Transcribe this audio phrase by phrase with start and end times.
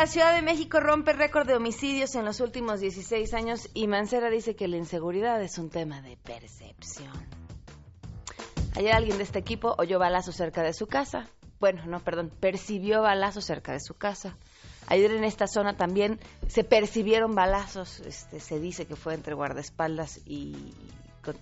[0.00, 4.30] la Ciudad de México rompe récord de homicidios en los últimos 16 años y Mancera
[4.30, 7.12] dice que la inseguridad es un tema de percepción.
[8.76, 11.28] Ayer alguien de este equipo oyó balazos cerca de su casa.
[11.58, 14.38] Bueno, no, perdón, percibió balazos cerca de su casa.
[14.86, 18.00] Ayer en esta zona también se percibieron balazos.
[18.00, 20.72] Este, se dice que fue entre guardaespaldas y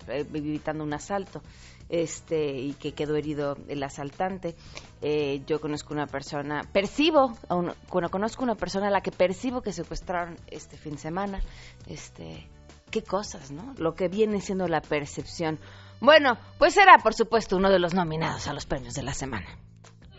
[0.09, 1.41] eh, evitando un asalto
[1.89, 4.55] este y que quedó herido el asaltante.
[5.01, 9.73] Eh, yo conozco una persona, percibo, cuando conozco una persona a la que percibo que
[9.73, 11.39] secuestraron este fin de semana.
[11.87, 12.47] Este,
[12.91, 13.73] qué cosas, ¿no?
[13.77, 15.59] Lo que viene siendo la percepción.
[15.99, 19.47] Bueno, pues será, por supuesto, uno de los nominados a los premios de la semana.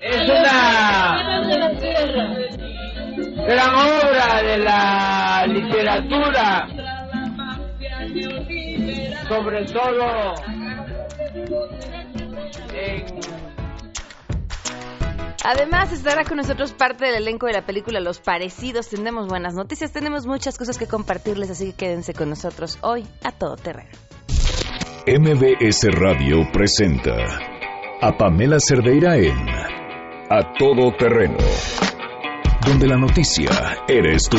[0.01, 1.41] Es una
[3.47, 6.69] gran obra de la literatura,
[9.29, 10.60] sobre todo
[15.43, 18.89] Además, estará con nosotros parte del elenco de la película Los Parecidos.
[18.89, 23.33] Tenemos buenas noticias, tenemos muchas cosas que compartirles, así que quédense con nosotros hoy a
[23.33, 23.91] todo terreno.
[25.07, 27.17] MBS Radio presenta
[28.03, 29.49] a Pamela Cerdeira en
[30.29, 31.39] A Todo Terreno,
[32.67, 33.51] donde la noticia
[33.89, 34.39] eres tú.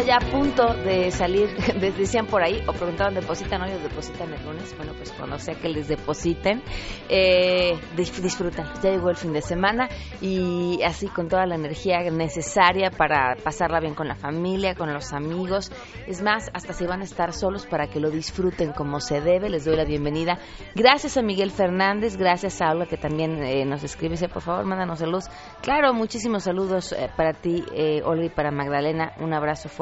[0.00, 1.50] Ya a punto de salir,
[1.98, 4.74] decían por ahí, o preguntaban, ¿depositan hoy o depositan el lunes?
[4.76, 6.62] Bueno, pues cuando sea que les depositen,
[7.10, 8.72] eh, disfrutan.
[8.82, 9.90] Ya llegó el fin de semana
[10.22, 15.12] y así con toda la energía necesaria para pasarla bien con la familia, con los
[15.12, 15.70] amigos.
[16.06, 19.50] Es más, hasta si van a estar solos para que lo disfruten como se debe.
[19.50, 20.38] Les doy la bienvenida.
[20.74, 24.12] Gracias a Miguel Fernández, gracias a Aula que también eh, nos escribe.
[24.12, 25.28] Dice, por favor, mándanos saludos.
[25.60, 29.12] Claro, muchísimos saludos eh, para ti, eh, Olga, y para Magdalena.
[29.20, 29.81] Un abrazo fuerte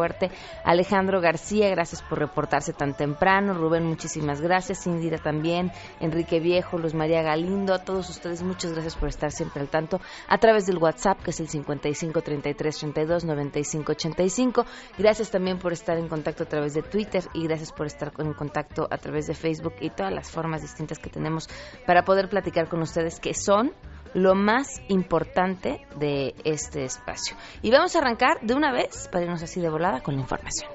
[0.64, 3.54] Alejandro García, gracias por reportarse tan temprano.
[3.54, 4.86] Rubén, muchísimas gracias.
[4.86, 5.72] Indira también.
[6.00, 10.00] Enrique Viejo, Luz María Galindo, a todos ustedes, muchas gracias por estar siempre al tanto
[10.28, 14.66] a través del WhatsApp, que es el 55 33 32 95 85.
[14.98, 18.32] Gracias también por estar en contacto a través de Twitter y gracias por estar en
[18.34, 21.48] contacto a través de Facebook y todas las formas distintas que tenemos
[21.86, 23.72] para poder platicar con ustedes, que son
[24.14, 27.36] lo más importante de este espacio.
[27.62, 30.70] Y vamos a arrancar de una vez, para irnos así de volada, con la información.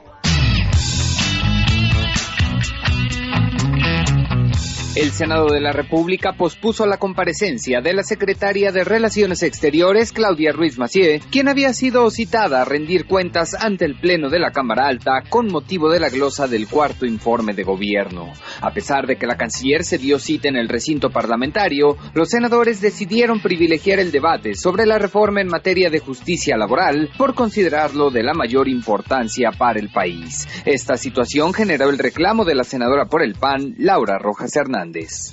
[4.96, 10.54] El Senado de la República pospuso la comparecencia de la secretaria de Relaciones Exteriores, Claudia
[10.54, 14.88] Ruiz Macié, quien había sido citada a rendir cuentas ante el Pleno de la Cámara
[14.88, 18.32] Alta con motivo de la glosa del cuarto informe de gobierno.
[18.62, 22.80] A pesar de que la canciller se dio cita en el recinto parlamentario, los senadores
[22.80, 28.24] decidieron privilegiar el debate sobre la reforma en materia de justicia laboral por considerarlo de
[28.24, 30.48] la mayor importancia para el país.
[30.64, 34.85] Esta situación generó el reclamo de la senadora por el PAN, Laura Rojas Hernández.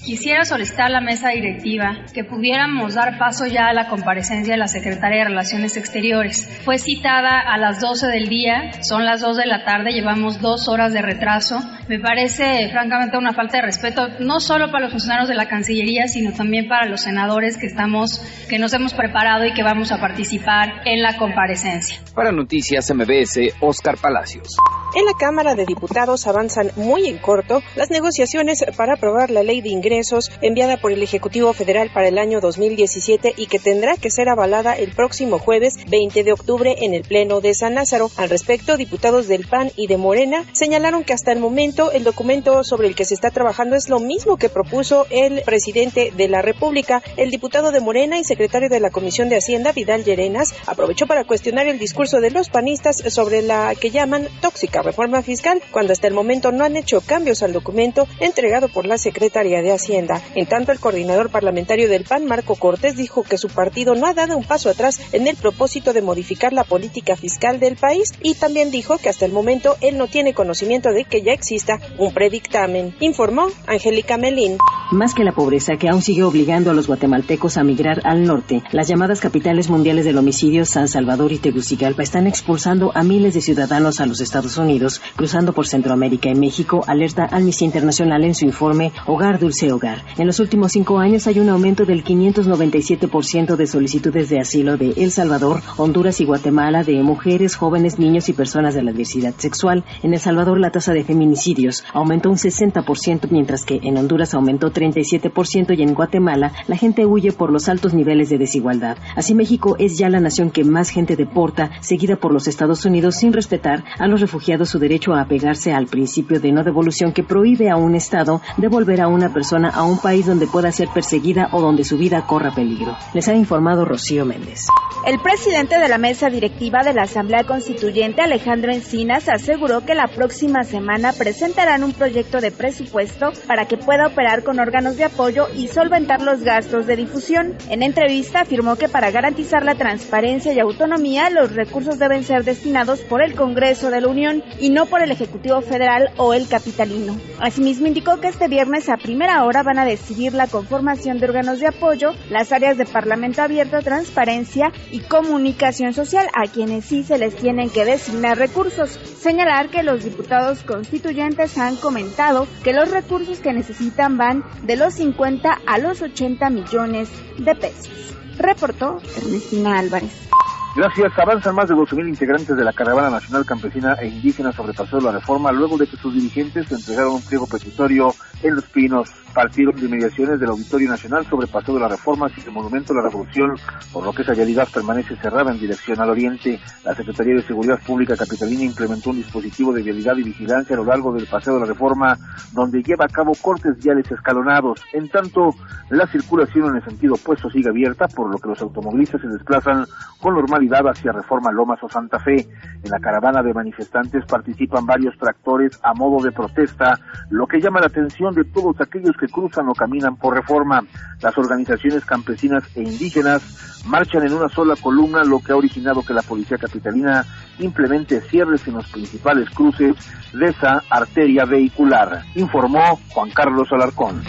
[0.05, 4.59] Quisiera solicitar a la mesa directiva que pudiéramos dar paso ya a la comparecencia de
[4.59, 6.49] la Secretaria de Relaciones Exteriores.
[6.65, 10.69] Fue citada a las 12 del día, son las 2 de la tarde, llevamos dos
[10.69, 11.61] horas de retraso.
[11.89, 16.09] Me parece francamente una falta de respeto, no solo para los funcionarios de la Cancillería,
[16.09, 20.01] sino también para los senadores que estamos, que nos hemos preparado y que vamos a
[20.01, 22.01] participar en la comparecencia.
[22.15, 24.57] Para Noticias MBS, Oscar Palacios.
[24.95, 29.61] En la Cámara de Diputados avanzan muy en corto las negociaciones para aprobar la ley
[29.61, 34.11] de ingresos enviada por el Ejecutivo Federal para el año 2017 y que tendrá que
[34.11, 38.11] ser avalada el próximo jueves 20 de octubre en el Pleno de San Lázaro.
[38.17, 42.65] Al respecto, diputados del PAN y de Morena señalaron que hasta el momento el documento
[42.65, 46.43] sobre el que se está trabajando es lo mismo que propuso el presidente de la
[46.43, 47.03] República.
[47.17, 51.25] El diputado de Morena y secretario de la Comisión de Hacienda, Vidal Llerenas, aprovechó para
[51.25, 56.09] cuestionar el discurso de los panistas sobre la que llaman tóxica reforma fiscal, cuando hasta
[56.09, 60.21] el momento no han hecho cambios al documento entregado por la Secretaría de Hacienda.
[60.35, 64.13] En tanto, el coordinador parlamentario del PAN, Marco Cortés, dijo que su partido no ha
[64.13, 68.35] dado un paso atrás en el propósito de modificar la política fiscal del país y
[68.35, 72.13] también dijo que hasta el momento él no tiene conocimiento de que ya exista un
[72.13, 74.59] predictamen, informó Angélica Melín.
[74.91, 78.63] Más que la pobreza que aún sigue obligando a los guatemaltecos a migrar al norte,
[78.73, 83.41] las llamadas capitales mundiales del homicidio, San Salvador y Tegucigalpa, están expulsando a miles de
[83.41, 88.45] ciudadanos a los Estados Unidos cruzando por Centroamérica y México, alerta Amnistía Internacional en su
[88.45, 90.03] informe Hogar Dulce Hogar.
[90.19, 94.95] En los últimos cinco años hay un aumento del 597% de solicitudes de asilo de
[94.97, 99.85] El Salvador, Honduras y Guatemala de mujeres, jóvenes, niños y personas de la diversidad sexual.
[100.03, 104.73] En El Salvador la tasa de feminicidios aumentó un 60%, mientras que en Honduras aumentó
[104.73, 108.99] 37% y en Guatemala la gente huye por los altos niveles de desigualdad.
[109.15, 113.15] Así México es ya la nación que más gente deporta, seguida por los Estados Unidos
[113.15, 117.23] sin respetar a los refugiados su derecho a apegarse al principio de no devolución que
[117.23, 121.49] prohíbe a un Estado devolver a una persona a un país donde pueda ser perseguida
[121.53, 122.97] o donde su vida corra peligro.
[123.15, 124.67] Les ha informado Rocío Méndez.
[125.05, 130.07] El presidente de la mesa directiva de la Asamblea Constituyente, Alejandro Encinas, aseguró que la
[130.07, 135.49] próxima semana presentarán un proyecto de presupuesto para que pueda operar con órganos de apoyo
[135.57, 137.57] y solventar los gastos de difusión.
[137.69, 143.01] En entrevista afirmó que para garantizar la transparencia y autonomía, los recursos deben ser destinados
[143.01, 147.17] por el Congreso de la Unión y no por el Ejecutivo Federal o el Capitalino.
[147.41, 151.61] Asimismo, indicó que este viernes a primera hora van a decidir la conformación de órganos
[151.61, 157.19] de apoyo, las áreas de Parlamento abierto, transparencia y comunicación social, a quienes sí se
[157.19, 158.91] les tienen que designar recursos.
[158.91, 164.95] Señalar que los diputados constituyentes han comentado que los recursos que necesitan van de los
[164.95, 167.09] 50 a los 80 millones
[167.39, 168.15] de pesos.
[168.39, 170.29] Reportó Ernestina Álvarez.
[170.75, 171.13] Gracias.
[171.19, 175.05] Avanzan más de 12.000 integrantes de la Caravana Nacional Campesina e Indígena sobre Paseo de
[175.05, 179.11] la Reforma luego de que sus dirigentes entregaron un pliego petitorio en Los Pinos.
[179.35, 182.97] Partieron de mediaciones del Auditorio Nacional sobre Paseo de la Reforma y el Monumento a
[182.97, 183.57] la Revolución,
[183.91, 186.61] por lo que esa vialidad permanece cerrada en dirección al oriente.
[186.85, 190.85] La Secretaría de Seguridad Pública Capitalina implementó un dispositivo de vialidad y vigilancia a lo
[190.85, 192.19] largo del Paseo de la Reforma,
[192.53, 194.83] donde lleva a cabo cortes viales escalonados.
[194.93, 195.55] En tanto,
[195.89, 199.87] la circulación en el sentido opuesto sigue abierta, por lo que los automovilistas se desplazan
[200.21, 202.47] con normalidad hacia Reforma Lomas o Santa Fe.
[202.85, 206.99] En la caravana de manifestantes participan varios tractores a modo de protesta,
[207.31, 210.83] lo que llama la atención de todos aquellos que cruzan o caminan por reforma.
[211.21, 216.15] Las organizaciones campesinas e indígenas marchan en una sola columna, lo que ha originado que
[216.15, 217.25] la policía capitalina
[217.59, 219.95] implemente cierres en los principales cruces
[220.33, 224.23] de esa arteria vehicular, informó Juan Carlos Alarcón.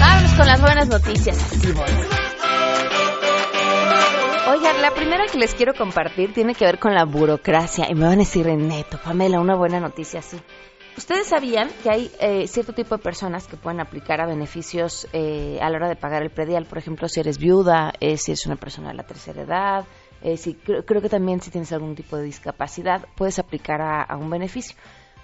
[0.00, 2.17] Vámonos con las buenas noticias.
[4.80, 7.86] La primera que les quiero compartir tiene que ver con la burocracia.
[7.90, 10.38] Y me van a decir, neto, Pamela, una buena noticia así.
[10.96, 15.58] ¿Ustedes sabían que hay eh, cierto tipo de personas que pueden aplicar a beneficios eh,
[15.60, 16.66] a la hora de pagar el predial?
[16.66, 19.84] Por ejemplo, si eres viuda, eh, si eres una persona de la tercera edad,
[20.36, 24.76] si, creo, que también si tienes algún tipo de discapacidad, puedes aplicar a un beneficio.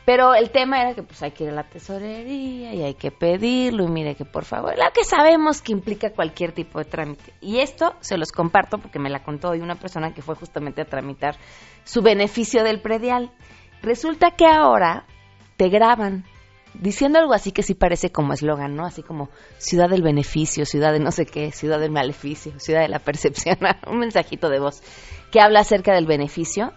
[0.04, 3.10] Pero el tema era que pues hay que ir a la tesorería y hay que
[3.10, 7.32] pedirlo y mire que por favor, lo que sabemos que implica cualquier tipo de trámite.
[7.40, 10.82] Y esto se los comparto porque me la contó hoy una persona que fue justamente
[10.82, 11.36] a tramitar
[11.84, 13.32] su beneficio del predial.
[13.80, 15.06] Resulta que ahora
[15.56, 16.24] te graban
[16.74, 18.84] diciendo algo así que sí parece como eslogan, ¿no?
[18.84, 22.88] Así como ciudad del beneficio, ciudad de no sé qué, ciudad del maleficio, ciudad de
[22.88, 24.82] la percepción, un mensajito de voz
[25.30, 26.72] que habla acerca del beneficio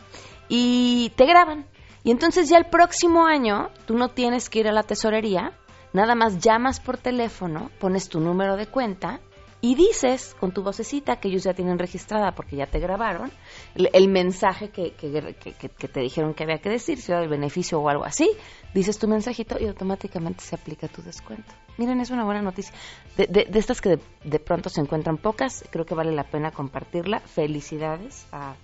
[0.48, 1.66] y te graban
[2.04, 5.54] y entonces ya el próximo año tú no tienes que ir a la tesorería,
[5.94, 9.20] nada más llamas por teléfono, pones tu número de cuenta
[9.60, 13.32] y dices con tu vocecita que ellos ya tienen registrada porque ya te grabaron
[13.76, 18.30] el, mensaje que, te dijeron que había que decir, ciudad del beneficio o algo así,
[18.74, 21.52] dices tu mensajito y automáticamente se aplica tu descuento.
[21.78, 22.74] Miren, es una buena noticia.
[23.18, 27.20] De, estas que de pronto se encuentran pocas, creo que vale la pena compartirla.
[27.20, 28.56] Felicidades a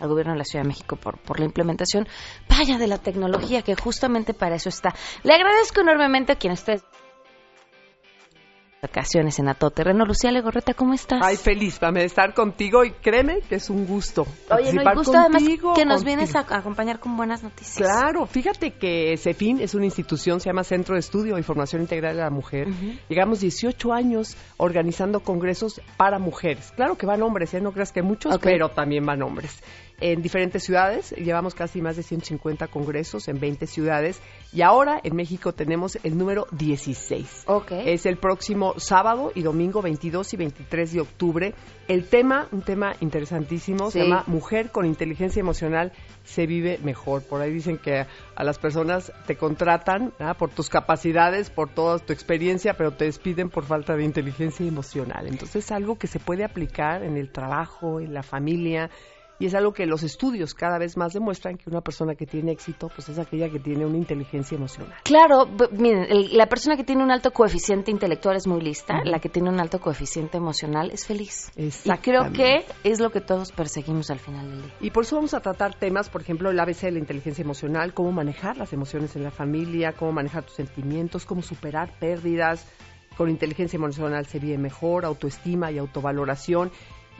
[0.00, 2.08] al gobierno de la Ciudad de México por, por la implementación,
[2.48, 4.94] vaya de la tecnología, que justamente para eso está.
[5.22, 6.80] Le agradezco enormemente a quien esté
[8.82, 10.06] vacaciones en Terreno.
[10.06, 11.20] Lucía Legorreta, ¿cómo estás?
[11.22, 14.26] Ay, feliz para estar contigo y créeme que es un gusto.
[14.50, 15.42] Oye, no, gusto además
[15.74, 17.76] que nos vienes a acompañar con buenas noticias.
[17.76, 22.16] Claro, fíjate que CEFIN es una institución, se llama Centro de Estudio y Formación Integral
[22.16, 22.68] de la Mujer.
[23.08, 26.72] Llegamos 18 años organizando congresos para mujeres.
[26.74, 27.60] Claro que van hombres, ¿eh?
[27.60, 29.62] no creas que muchos, pero también van hombres
[30.00, 31.12] en diferentes ciudades.
[31.12, 34.20] Llevamos casi más de 150 congresos en 20 ciudades
[34.52, 37.44] y ahora en México tenemos el número 16.
[37.46, 37.90] Okay.
[37.90, 41.54] Es el próximo sábado y domingo 22 y 23 de octubre.
[41.86, 45.92] El tema, un tema interesantísimo, se llama Mujer con inteligencia emocional
[46.24, 47.22] se vive mejor.
[47.22, 52.12] Por ahí dicen que a las personas te contratan por tus capacidades, por toda tu
[52.12, 55.26] experiencia, pero te despiden por falta de inteligencia emocional.
[55.26, 58.90] Entonces es algo que se puede aplicar en el trabajo, en la familia,
[59.40, 62.52] y es algo que los estudios cada vez más demuestran que una persona que tiene
[62.52, 64.94] éxito pues es aquella que tiene una inteligencia emocional.
[65.02, 69.30] Claro, miren, la persona que tiene un alto coeficiente intelectual es muy lista, la que
[69.30, 71.50] tiene un alto coeficiente emocional es feliz.
[71.56, 74.74] Y creo que es lo que todos perseguimos al final del día.
[74.80, 77.94] Y por eso vamos a tratar temas, por ejemplo, el ABC de la inteligencia emocional,
[77.94, 82.66] cómo manejar las emociones en la familia, cómo manejar tus sentimientos, cómo superar pérdidas.
[83.16, 86.70] Con inteligencia emocional se vive mejor, autoestima y autovaloración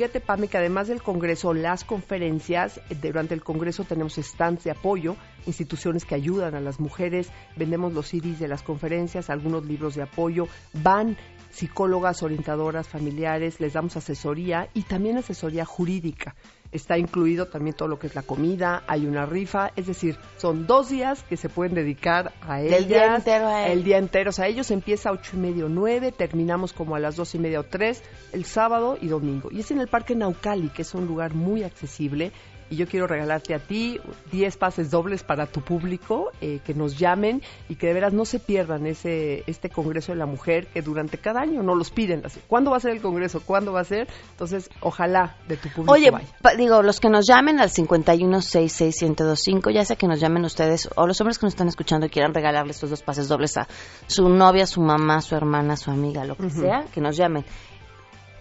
[0.00, 4.70] Fíjate, Pame, que además del Congreso, las conferencias, eh, durante el Congreso tenemos stands de
[4.70, 5.14] apoyo,
[5.44, 10.02] instituciones que ayudan a las mujeres, vendemos los CDs de las conferencias, algunos libros de
[10.04, 11.18] apoyo, van
[11.50, 16.34] psicólogas, orientadoras familiares, les damos asesoría y también asesoría jurídica.
[16.72, 20.68] Está incluido también todo lo que es la comida, hay una rifa, es decir, son
[20.68, 22.78] dos días que se pueden dedicar a ellas.
[22.78, 23.78] El día entero a él.
[23.78, 27.00] El día entero, o sea, ellos empieza a ocho y medio, nueve, terminamos como a
[27.00, 29.48] las dos y media o tres, el sábado y domingo.
[29.50, 32.30] Y es en el Parque Naucali, que es un lugar muy accesible
[32.70, 34.00] y yo quiero regalarte a ti
[34.30, 38.24] 10 pases dobles para tu público, eh, que nos llamen y que de veras no
[38.24, 42.22] se pierdan ese este Congreso de la Mujer que durante cada año no los piden.
[42.46, 43.42] ¿Cuándo va a ser el Congreso?
[43.44, 44.06] ¿Cuándo va a ser?
[44.30, 46.28] Entonces, ojalá de tu público Oye, vaya.
[46.56, 51.20] digo, los que nos llamen al 5166125, ya sea que nos llamen ustedes o los
[51.20, 53.66] hombres que nos están escuchando y quieran regalarle estos dos pases dobles a
[54.06, 57.44] su novia, su mamá, su hermana, su amiga, lo que sea, que nos llamen.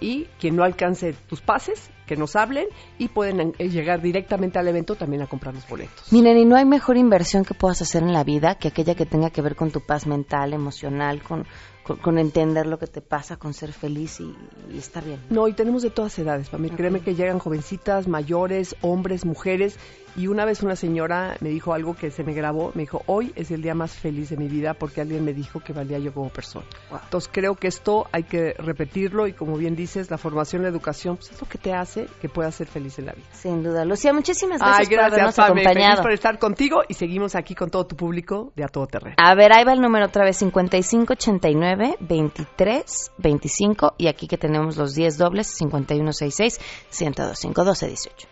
[0.00, 2.66] Y quien no alcance tus pases, que nos hablen
[2.98, 6.12] y pueden eh, llegar directamente al evento también a comprar los boletos.
[6.12, 9.06] Miren, y no hay mejor inversión que puedas hacer en la vida que aquella que
[9.06, 11.46] tenga que ver con tu paz mental, emocional, con,
[11.82, 14.34] con, con entender lo que te pasa, con ser feliz y,
[14.72, 15.20] y estar bien.
[15.30, 16.70] No, y tenemos de todas edades, para mí.
[16.70, 19.76] Créeme que llegan jovencitas, mayores, hombres, mujeres.
[20.16, 22.72] Y una vez una señora me dijo algo que se me grabó.
[22.74, 25.60] Me dijo, hoy es el día más feliz de mi vida porque alguien me dijo
[25.60, 26.66] que valía yo como persona.
[26.90, 31.16] Entonces creo que esto hay que repetirlo y como bien dices, la formación, la educación,
[31.16, 33.26] pues es lo que te hace que puedas ser feliz en la vida.
[33.32, 33.84] Sin duda.
[33.84, 35.48] Lucía, muchísimas gracias, Ay, por gracias, habernos Pame.
[35.52, 36.02] Feliz acompañado.
[36.02, 39.16] por estar contigo y seguimos aquí con todo tu público de A Todo Terreno.
[39.18, 44.76] A ver, ahí va el número otra vez, 5589 23 25 y aquí que tenemos
[44.76, 46.58] los 10 dobles, 5166
[46.90, 48.31] 1025 1218.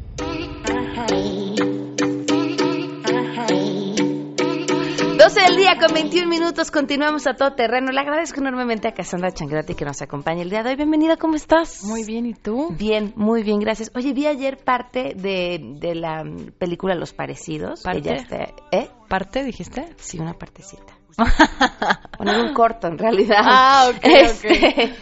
[5.73, 7.91] Día con 21 minutos, continuamos a todo terreno.
[7.91, 10.75] Le agradezco enormemente a Cassandra Changrati que nos acompaña el día de hoy.
[10.75, 11.83] Bienvenida, ¿cómo estás?
[11.83, 12.69] Muy bien, ¿y tú?
[12.77, 13.91] Bien, muy bien, gracias.
[13.95, 16.23] Oye, vi ayer parte de, de la
[16.57, 17.83] película Los Parecidos.
[17.83, 17.99] ¿Parte?
[17.99, 18.89] Ella está- ¿Eh?
[19.07, 19.87] ¿Parte, dijiste?
[19.97, 20.93] Sí, una partecita.
[22.19, 23.37] Un corto en realidad.
[23.41, 23.99] Ah, ok.
[24.03, 24.93] Este.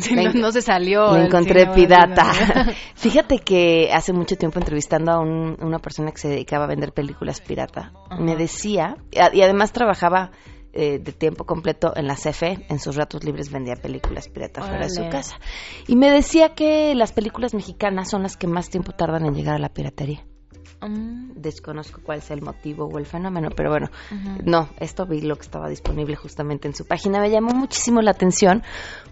[0.00, 1.14] Sí, Me no, se salió.
[1.16, 2.32] El encontré cine, pirata.
[2.94, 6.92] Fíjate que hace mucho tiempo entrevistando a un- una persona que se dedicaba a vender
[6.92, 8.20] películas pirata, Ajá.
[8.20, 10.30] me decía, y además trabajaba
[10.74, 14.84] eh, de tiempo completo en la CFE, en sus ratos libres vendía películas pirata fuera
[14.84, 15.38] de su casa.
[15.86, 19.54] Y me decía que las películas mexicanas son las que más tiempo tardan en llegar
[19.54, 20.24] a la piratería.
[20.80, 23.88] Mm, Desconozco cuál es el motivo o el fenómeno, pero bueno,
[24.44, 27.20] no, esto vi lo que estaba disponible justamente en su página.
[27.20, 28.62] Me llamó muchísimo la atención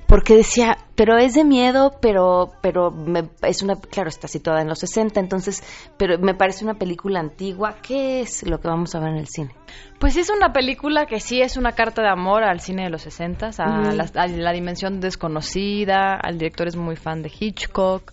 [0.06, 4.68] porque decía, pero es de miedo, pero pero me- es una, claro, está situada en
[4.68, 5.62] los 60, entonces,
[5.96, 7.76] pero me parece una película antigua.
[7.82, 9.50] ¿Qué es lo que vamos a ver en el cine?
[9.98, 13.02] Pues es una película que sí es una carta de amor al cine de los
[13.02, 18.12] 60, a, la, a la dimensión desconocida, al director es muy fan de Hitchcock.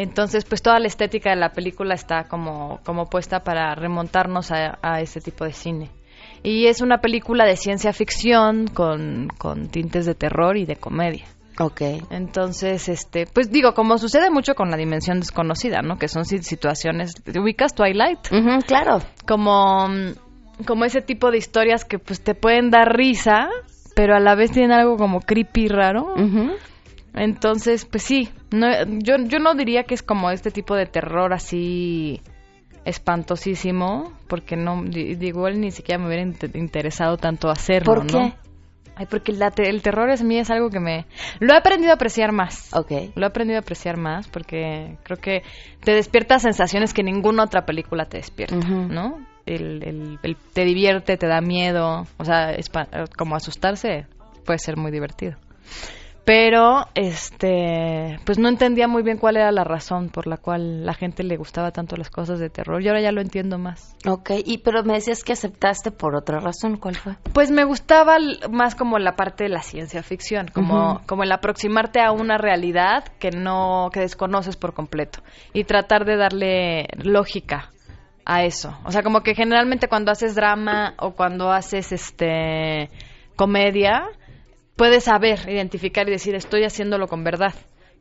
[0.00, 4.78] Entonces, pues toda la estética de la película está como, como puesta para remontarnos a,
[4.80, 5.90] a ese tipo de cine.
[6.42, 11.24] Y es una película de ciencia ficción con, con tintes de terror y de comedia.
[11.60, 11.80] Ok.
[12.10, 15.98] Entonces, este, pues digo, como sucede mucho con la dimensión desconocida, ¿no?
[15.98, 18.20] Que son si- situaciones, ¿te ubicas Twilight?
[18.30, 19.00] Ujú, claro.
[19.26, 19.88] Como,
[20.66, 23.48] como ese tipo de historias que pues te pueden dar risa,
[23.96, 26.14] pero a la vez tienen algo como creepy raro.
[26.14, 26.52] Ujú.
[27.18, 28.66] Entonces, pues sí, no,
[29.00, 32.20] yo, yo no diría que es como este tipo de terror así
[32.84, 38.04] espantosísimo, porque no, di- digo, igual ni siquiera me hubiera inter- interesado tanto hacerlo, ¿Por
[38.04, 38.18] ¿no?
[38.18, 38.34] qué?
[38.96, 41.06] Ay, porque la te- el terror es mí es algo que me...
[41.38, 42.74] Lo he aprendido a apreciar más.
[42.74, 42.90] Ok.
[43.14, 45.42] Lo he aprendido a apreciar más porque creo que
[45.84, 48.56] te despierta sensaciones que ninguna otra película te despierta.
[48.56, 49.18] ¿no?
[49.46, 52.56] El, el- el- te divierte, te da miedo, o sea,
[53.16, 54.06] como asustarse
[54.44, 55.36] puede ser muy divertido.
[56.28, 60.92] Pero este pues no entendía muy bien cuál era la razón por la cual la
[60.92, 63.96] gente le gustaba tanto las cosas de terror y ahora ya lo entiendo más.
[64.06, 67.14] Ok, y pero me decías que aceptaste por otra razón, ¿cuál fue?
[67.32, 68.18] Pues me gustaba
[68.50, 73.04] más como la parte de la ciencia ficción, como como el aproximarte a una realidad
[73.18, 75.20] que no que desconoces por completo
[75.54, 77.72] y tratar de darle lógica
[78.26, 78.76] a eso.
[78.84, 82.90] O sea, como que generalmente cuando haces drama o cuando haces este
[83.34, 84.10] comedia
[84.78, 87.52] puedes saber, identificar y decir estoy haciéndolo con verdad.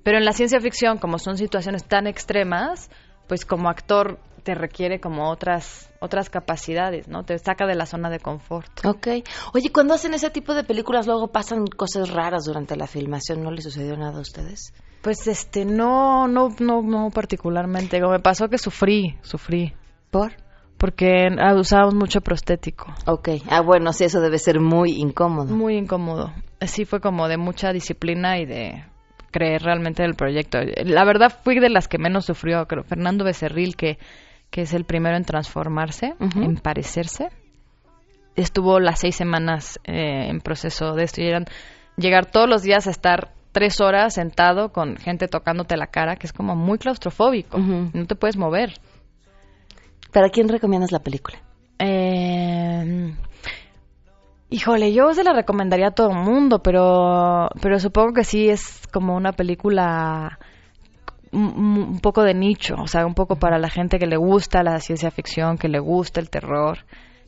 [0.03, 2.89] Pero en la ciencia ficción, como son situaciones tan extremas,
[3.27, 7.23] pues como actor te requiere como otras otras capacidades, ¿no?
[7.23, 8.85] Te saca de la zona de confort.
[8.85, 9.07] Ok.
[9.53, 13.51] Oye, cuando hacen ese tipo de películas luego pasan cosas raras durante la filmación, ¿no
[13.51, 14.73] les sucedió nada a ustedes?
[15.01, 19.73] Pues este no no no no particularmente, me pasó que sufrí, sufrí.
[20.11, 20.31] ¿Por?
[20.77, 22.93] Porque usábamos mucho prostético.
[23.05, 25.53] Ok, ah bueno, sí, eso debe ser muy incómodo.
[25.53, 26.31] Muy incómodo.
[26.61, 28.83] Sí fue como de mucha disciplina y de
[29.31, 30.59] creer realmente en el proyecto.
[30.85, 32.83] La verdad fui de las que menos sufrió, creo.
[32.83, 33.97] Fernando Becerril, que,
[34.49, 37.29] que es el primero en transformarse, en parecerse,
[38.35, 41.45] estuvo las seis semanas eh, en proceso de esto y eran
[41.97, 46.27] llegar todos los días a estar tres horas sentado con gente tocándote la cara, que
[46.27, 47.57] es como muy claustrofóbico.
[47.57, 48.73] No te puedes mover.
[50.11, 51.37] ¿Para quién recomiendas la película?
[51.79, 53.13] Eh,
[54.49, 58.87] híjole, yo se la recomendaría a todo el mundo, pero, pero supongo que sí es
[58.91, 60.39] como una película
[61.31, 64.79] un, poco de nicho, o sea, un poco para la gente que le gusta la
[64.79, 66.79] ciencia ficción, que le gusta el terror,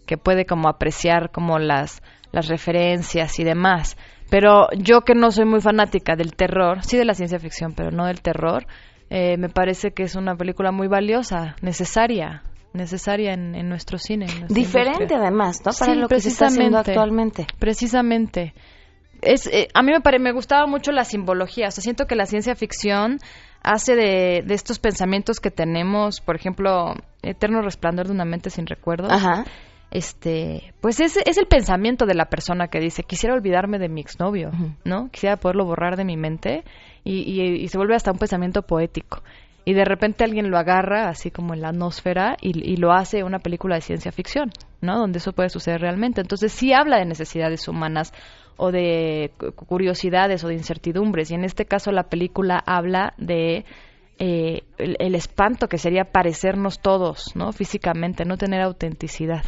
[0.06, 3.98] que puede como apreciar como las, las referencias y demás.
[4.30, 7.92] Pero yo que no soy muy fanática del terror, sí de la ciencia ficción, pero
[7.92, 8.66] no del terror,
[9.10, 14.28] eh, me parece que es una película muy valiosa, necesaria necesaria en, nuestro cine.
[14.48, 15.72] Diferente además, ¿no?
[15.78, 17.48] Para lo que se está haciendo actualmente.
[17.58, 18.54] Precisamente.
[19.22, 22.26] Es, eh, a mí me, me gustaba mucho la simbología, o sea, siento que la
[22.26, 23.20] ciencia ficción
[23.62, 28.66] hace de, de estos pensamientos que tenemos, por ejemplo, Eterno Resplandor de una mente sin
[28.66, 29.12] recuerdos.
[29.12, 29.44] Ajá.
[29.92, 34.02] Este, pues es, es el pensamiento de la persona que dice, quisiera olvidarme de mi
[34.02, 34.52] exnovio,
[34.86, 35.10] ¿no?
[35.10, 36.64] Quisiera poderlo borrar de mi mente
[37.04, 39.24] y, y, y se vuelve hasta un pensamiento poético
[39.66, 43.40] y de repente alguien lo agarra así como en la atmósfera y, lo hace una
[43.40, 44.52] película de ciencia ficción,
[44.82, 44.98] ¿no?
[44.98, 46.22] Donde eso puede suceder realmente.
[46.22, 48.14] Entonces sí habla de necesidades humanas
[48.58, 53.66] o de curiosidades o de incertidumbres y en este caso la película habla de
[54.18, 57.52] eh, el, espanto que sería parecernos todos, ¿no?
[57.54, 59.44] Físicamente, no tener autenticidad.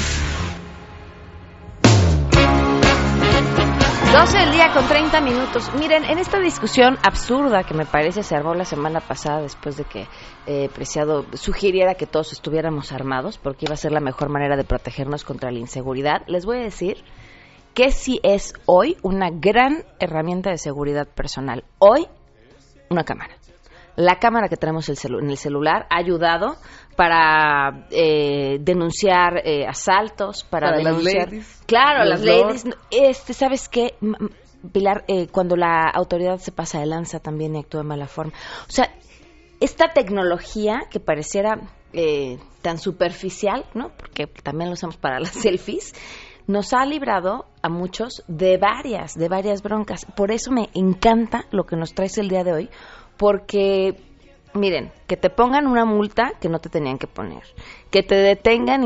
[4.12, 5.68] 12 del día con 30 minutos.
[5.80, 9.82] Miren, en esta discusión absurda que me parece se armó la semana pasada después de
[9.82, 10.06] que
[10.46, 14.62] eh, Preciado sugiriera que todos estuviéramos armados porque iba a ser la mejor manera de
[14.62, 16.98] protegernos contra la inseguridad, les voy a decir
[17.76, 21.62] que sí es hoy una gran herramienta de seguridad personal.
[21.78, 22.06] Hoy,
[22.88, 23.36] una cámara.
[23.96, 26.56] La cámara que tenemos en el celular ha ayudado
[26.96, 31.24] para eh, denunciar eh, asaltos, para, denunciar...
[31.24, 32.64] Las ladies, claro, las ladies.
[32.90, 33.94] Este, ¿Sabes qué?
[34.72, 38.32] Pilar, eh, cuando la autoridad se pasa de lanza también y actúa de mala forma.
[38.66, 38.90] O sea,
[39.60, 41.60] esta tecnología que pareciera
[42.62, 43.90] tan superficial, ¿no?
[43.96, 45.94] Porque también lo usamos para las selfies,
[46.46, 50.06] nos ha librado a muchos de varias, de varias broncas.
[50.16, 52.70] Por eso me encanta lo que nos traes el día de hoy,
[53.16, 53.96] porque
[54.54, 57.42] miren, que te pongan una multa que no te tenían que poner,
[57.90, 58.82] que te detengan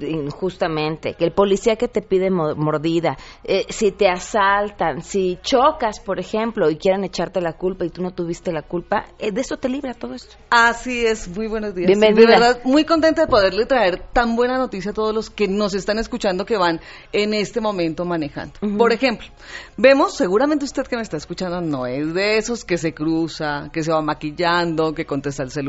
[0.00, 6.20] injustamente, que el policía que te pide mordida, eh, si te asaltan, si chocas, por
[6.20, 9.56] ejemplo, y quieran echarte la culpa y tú no tuviste la culpa, eh, de eso
[9.56, 10.36] te libra todo esto.
[10.50, 11.88] Así es, muy buenos días.
[11.88, 12.20] Bienvenida.
[12.20, 15.74] de verdad, muy contenta de poderle traer tan buena noticia a todos los que nos
[15.74, 16.80] están escuchando que van
[17.12, 18.54] en este momento manejando.
[18.78, 19.26] Por ejemplo,
[19.76, 23.82] vemos, seguramente usted que me está escuchando no es de esos que se cruza, que
[23.82, 25.63] se va maquillando, que contesta el celular,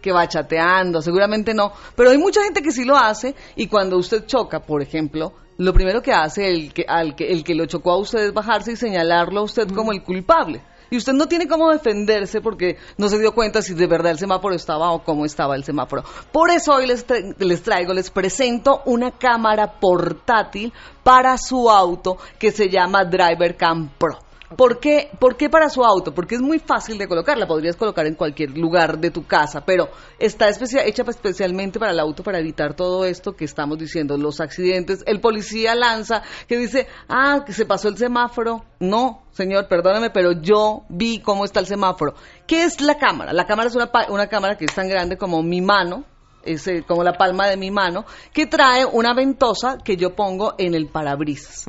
[0.00, 3.96] que va chateando, seguramente no, pero hay mucha gente que sí lo hace y cuando
[3.96, 7.66] usted choca, por ejemplo, lo primero que hace el que, al que, el que lo
[7.66, 10.62] chocó a usted es bajarse y señalarlo a usted como el culpable.
[10.90, 14.18] y usted no tiene cómo defenderse porque no se dio cuenta si de verdad el
[14.18, 16.04] semáforo estaba o cómo estaba el semáforo.
[16.30, 17.04] Por eso hoy les,
[17.38, 23.90] les traigo, les presento una cámara portátil para su auto que se llama Driver Cam
[23.98, 24.23] Pro.
[24.56, 26.14] ¿Por qué, ¿Por qué para su auto?
[26.14, 29.64] Porque es muy fácil de colocar, la podrías colocar en cualquier lugar de tu casa,
[29.64, 29.88] pero
[30.18, 35.02] está hecha especialmente para el auto para evitar todo esto que estamos diciendo, los accidentes.
[35.06, 38.64] El policía lanza que dice, ah, que se pasó el semáforo.
[38.80, 42.14] No, señor, perdóname, pero yo vi cómo está el semáforo.
[42.46, 43.32] ¿Qué es la cámara?
[43.32, 46.04] La cámara es una, una cámara que es tan grande como mi mano,
[46.44, 50.74] es como la palma de mi mano, que trae una ventosa que yo pongo en
[50.74, 51.66] el parabrisas.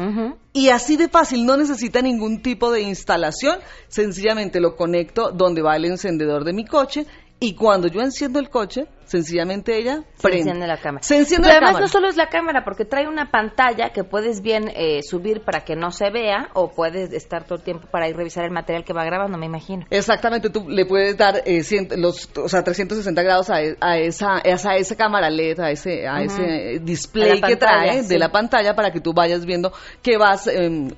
[0.53, 5.75] Y así de fácil, no necesita ningún tipo de instalación, sencillamente lo conecto donde va
[5.75, 7.05] el encendedor de mi coche
[7.39, 11.03] y cuando yo enciendo el coche, sencillamente ella se enciende la cámara.
[11.03, 14.03] Se enciende Pero la además no solo es la cámara, porque trae una pantalla que
[14.03, 17.87] puedes bien eh, subir para que no se vea o puedes estar todo el tiempo
[17.91, 19.85] para ir revisar el material que va grabando, me imagino.
[19.89, 21.63] Exactamente, tú le puedes dar eh,
[21.97, 26.21] los, o sea, 360 grados a, a, esa, a esa cámara LED, a ese, a
[26.21, 30.89] ese display que trae de la pantalla para que tú vayas viendo que vas em,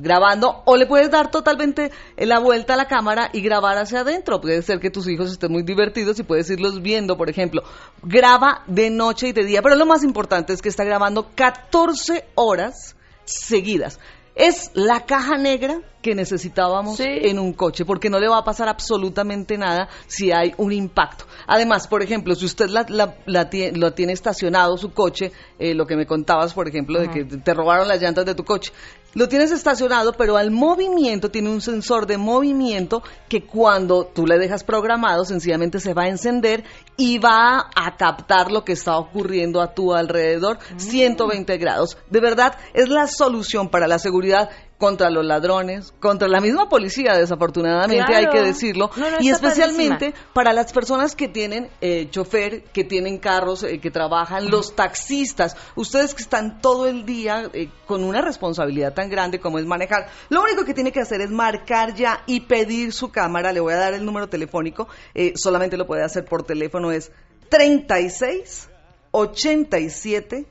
[0.00, 4.40] grabando o le puedes dar totalmente la vuelta a la cámara y grabar hacia adentro.
[4.40, 7.62] Puede ser que tus hijos estén muy divertidos y puedes irlos viendo por ejemplo,
[8.02, 12.24] graba de noche y de día, pero lo más importante es que está grabando 14
[12.34, 13.98] horas seguidas.
[14.34, 18.68] Es la caja negra que necesitábamos en un coche, porque no le va a pasar
[18.68, 21.24] absolutamente nada si hay un impacto.
[21.46, 22.84] Además, por ejemplo, si usted la,
[23.26, 27.54] lo tiene estacionado su coche, eh, lo que me contabas, por ejemplo, de que te
[27.54, 28.72] robaron las llantas de tu coche,
[29.14, 34.38] lo tienes estacionado, pero al movimiento tiene un sensor de movimiento que cuando tú le
[34.38, 36.64] dejas programado, sencillamente se va a encender
[36.96, 41.60] y va a captar lo que está ocurriendo a tu alrededor, 120 mm.
[41.60, 41.98] grados.
[42.10, 47.16] De verdad, es la solución para la seguridad contra los ladrones, contra la misma policía,
[47.16, 53.18] desafortunadamente hay que decirlo, y especialmente para las personas que tienen eh, chofer, que tienen
[53.18, 58.20] carros, eh, que trabajan, los taxistas, ustedes que están todo el día eh, con una
[58.20, 62.22] responsabilidad tan grande como es manejar, lo único que tiene que hacer es marcar ya
[62.26, 64.88] y pedir su cámara, le voy a dar el número telefónico,
[65.36, 67.12] solamente lo puede hacer por teléfono, es
[67.48, 68.68] 36
[69.10, 70.46] 87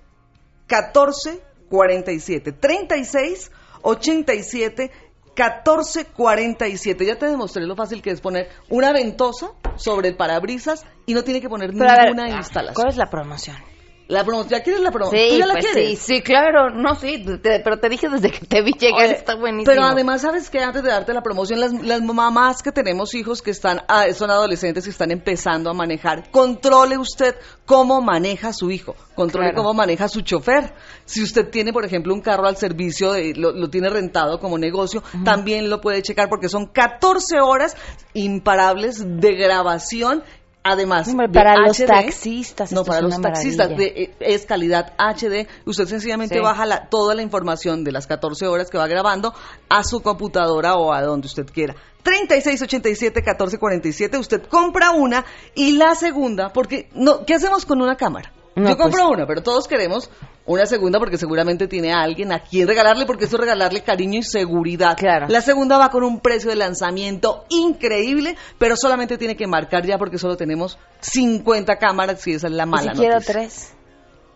[0.67, 4.91] 14 47 36 87
[5.35, 7.05] 1447.
[7.05, 11.23] Ya te demostré lo fácil que es poner una ventosa sobre el parabrisas y no
[11.23, 12.75] tiene que poner ninguna instalación.
[12.75, 13.72] ¿Cuál es la promoción?
[14.13, 15.21] La promoción, ¿ya quieres la promoción?
[15.21, 15.99] Sí, ¿Tú ya la pues quieres?
[15.99, 19.65] Sí, sí, claro, no, sí, pero te dije desde que te vi llegar, está buenísimo.
[19.65, 20.59] Pero además, ¿sabes qué?
[20.59, 24.29] Antes de darte la promoción, las, las mamás que tenemos hijos que están, ah, son
[24.29, 30.07] adolescentes y están empezando a manejar, controle usted cómo maneja su hijo, controle cómo maneja
[30.07, 30.73] su chofer.
[31.05, 35.03] Si usted tiene, por ejemplo, un carro al servicio, de, lo, tiene rentado como negocio,
[35.25, 37.75] también lo puede checar porque son 14 horas
[38.13, 40.23] imparables de grabación
[40.63, 42.71] Además, para los taxistas.
[42.71, 45.45] No, para los taxistas eh, es calidad HD.
[45.65, 49.33] Usted sencillamente baja toda la información de las 14 horas que va grabando
[49.67, 51.75] a su computadora o a donde usted quiera.
[52.05, 58.31] 3687-1447, usted compra una y la segunda, porque no, ¿qué hacemos con una cámara?
[58.55, 60.09] Yo compro pues una, pero todos queremos
[60.45, 64.19] una segunda porque seguramente tiene a alguien a quien regalarle, porque eso es regalarle cariño
[64.19, 64.95] y seguridad.
[64.97, 65.27] Claro.
[65.29, 69.97] La segunda va con un precio de lanzamiento increíble, pero solamente tiene que marcar ya
[69.97, 73.73] porque solo tenemos 50 cámaras y esa es la mala ¿Y si quiero tres.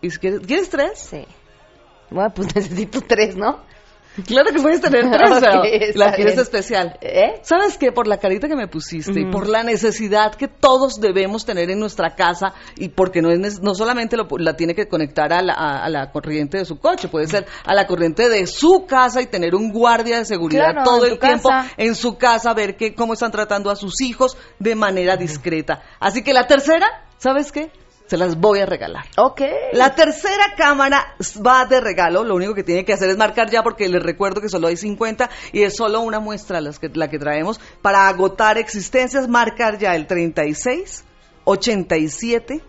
[0.00, 0.98] ¿Y si quieres, ¿Quieres tres?
[0.98, 1.24] Sí.
[2.10, 3.60] Bueno, pues necesito tres, ¿no?
[4.26, 6.98] Claro que puedes tener tres, la quieres especial.
[7.00, 7.40] ¿Eh?
[7.42, 7.92] ¿Sabes qué?
[7.92, 12.14] Por la carita que me pusiste, por la necesidad que todos debemos tener en nuestra
[12.14, 16.64] casa y porque no es no solamente la tiene que conectar a la, corriente de
[16.64, 20.24] su coche, puede ser a la corriente de su casa y tener un guardia de
[20.24, 24.36] seguridad todo el tiempo en su casa, ver que, cómo están tratando a sus hijos
[24.58, 25.82] de manera discreta.
[26.00, 26.86] Así que la tercera,
[27.18, 27.70] ¿sabes qué?
[28.08, 29.04] Se las voy a regalar.
[29.16, 29.42] Ok.
[29.72, 31.14] La tercera cámara
[31.46, 32.24] va de regalo.
[32.24, 34.76] Lo único que tiene que hacer es marcar ya porque les recuerdo que solo hay
[34.76, 37.60] 50 y es solo una muestra las que, la que traemos.
[37.82, 41.04] Para agotar existencias, marcar ya el 36,
[41.44, 42.62] 87,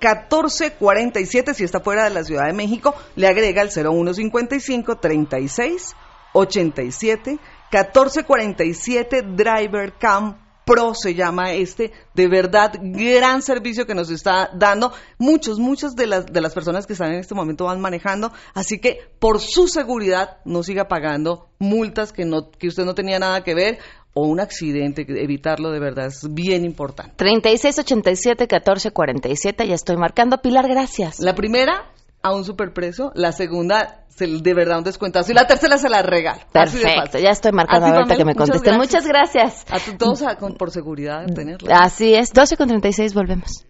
[0.00, 5.96] 1447 si está fuera de la Ciudad de México, le agrega el 0155 36
[6.34, 7.38] 87
[7.72, 14.92] 1447 Driver Cam Pro se llama este, de verdad, gran servicio que nos está dando.
[15.18, 18.78] Muchos, muchas de las, de las personas que están en este momento van manejando, así
[18.78, 23.42] que por su seguridad no siga pagando multas que, no, que usted no tenía nada
[23.44, 23.78] que ver
[24.14, 27.14] o un accidente, evitarlo de verdad es bien importante.
[27.16, 30.40] 3687 1447, ya estoy marcando.
[30.40, 31.18] Pilar, gracias.
[31.18, 31.90] La primera
[32.24, 36.40] a un superprecio, la segunda de verdad un descuentazo y la tercera se la regalo.
[36.52, 38.76] Perfecto, ya estoy marcando ahorita que me contesten.
[38.76, 39.66] Muchas gracias.
[39.70, 40.24] A todos
[40.58, 41.76] por seguridad de tenerla.
[41.78, 43.66] Así es, 12 con 36, volvemos.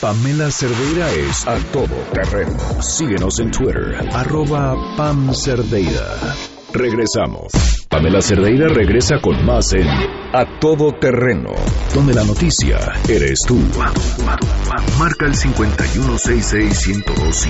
[0.00, 2.58] Pamela Cerdeira es a todo terreno.
[2.82, 6.55] Síguenos en Twitter, arroba Pam Cerdeira.
[6.76, 7.52] Regresamos.
[7.88, 11.54] Pamela Cerdeira regresa con más en A Todo Terreno,
[11.94, 13.58] donde la noticia eres tú.
[14.98, 17.46] Marca el 5166125.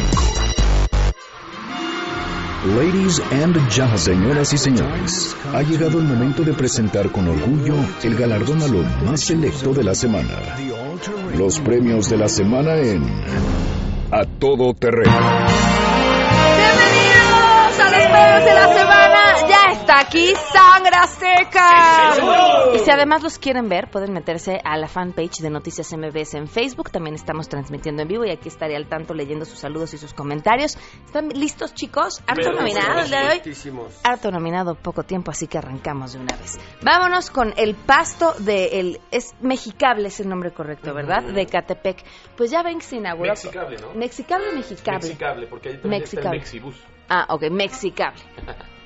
[2.77, 8.17] Ladies and gentlemen, señoras y señores, ha llegado el momento de presentar con orgullo el
[8.17, 10.57] galardón a lo más selecto de la semana.
[11.37, 13.05] Los premios de la semana en
[14.11, 15.86] A Todo Terreno.
[18.17, 19.17] De la semana
[19.73, 22.15] está aquí Sangre Azteca.
[22.75, 26.49] y si además los quieren ver, pueden meterse a la fanpage de Noticias MBS en
[26.49, 26.91] Facebook.
[26.91, 30.15] También estamos transmitiendo en vivo y aquí estaré al tanto leyendo sus saludos y sus
[30.15, 30.79] comentarios.
[31.05, 32.23] ¿Están listos, chicos?
[32.27, 33.43] Harto nominado el de hoy.
[34.03, 36.59] Harto nominado, poco tiempo, así que arrancamos de una vez.
[36.83, 41.23] Vámonos con el pasto de el es mexicable es el nombre correcto, ¿verdad?
[41.23, 42.03] De Catepec.
[42.37, 43.33] Pues ya ven que se inauguró.
[43.33, 43.95] Mexicable, ¿no?
[43.95, 45.09] Mexicable mexicable.
[45.09, 46.96] Mexicable, porque ahí también está el Mexibus.
[47.09, 48.21] Ah, ok, mexicable.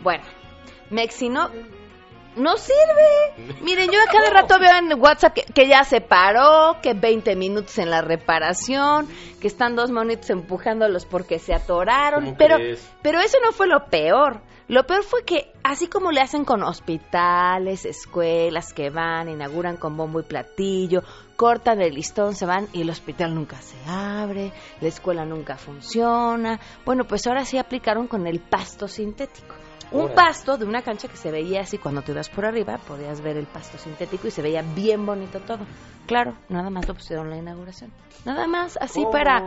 [0.00, 0.22] Bueno,
[0.90, 1.50] Mexi no,
[2.36, 3.56] no sirve.
[3.62, 7.78] Miren, yo a cada rato veo en WhatsApp que, ya se paró, que 20 minutos
[7.78, 9.08] en la reparación,
[9.40, 12.36] que están dos monitos empujándolos porque se atoraron.
[12.38, 12.58] Pero,
[13.02, 14.40] pero eso no fue lo peor.
[14.68, 19.96] Lo peor fue que, así como le hacen con hospitales, escuelas que van, inauguran con
[19.96, 21.02] bombo y platillo,
[21.38, 26.58] cortan el listón, se van y el hospital nunca se abre, la escuela nunca funciona.
[26.84, 29.54] Bueno, pues ahora sí aplicaron con el pasto sintético
[29.90, 33.20] un pasto de una cancha que se veía así cuando te ibas por arriba, podías
[33.22, 35.64] ver el pasto sintético y se veía bien bonito todo.
[36.08, 37.92] Claro, nada más lo pusieron en la inauguración.
[38.24, 39.40] Nada más así para